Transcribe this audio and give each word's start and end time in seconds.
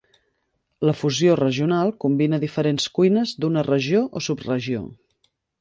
La 0.89 0.95
fusió 1.01 1.35
regional 1.41 1.93
combina 2.05 2.41
diferents 2.45 2.89
cuines 2.97 3.37
d"una 3.45 3.67
regió 3.71 4.05
o 4.21 4.27
subregió. 4.31 4.85